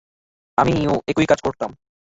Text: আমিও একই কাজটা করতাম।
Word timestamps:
আমিও 0.57 0.93
একই 1.07 1.25
কাজটা 1.25 1.45
করতাম। 1.47 1.71